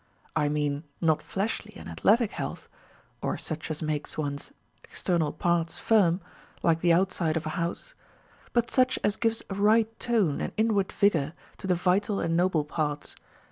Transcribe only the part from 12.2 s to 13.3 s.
noble parts.